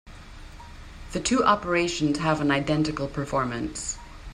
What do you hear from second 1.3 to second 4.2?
operations have an identical performance.